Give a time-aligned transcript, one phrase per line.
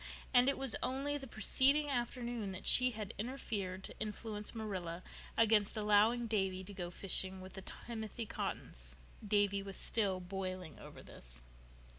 [0.33, 5.03] And it was only the preceding afternoon that she had interfered to influence Marilla
[5.37, 8.95] against allowing Davy to go fishing with the Timothy Cottons.
[9.27, 11.43] Davy was still boiling over this.